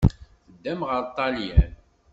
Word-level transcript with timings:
Teddam 0.45 0.79
ɣer 0.89 1.01
Ṭṭalyan. 1.09 1.71